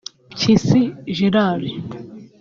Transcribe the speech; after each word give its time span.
Mpyisi 0.35 0.81
Gerard 1.15 1.65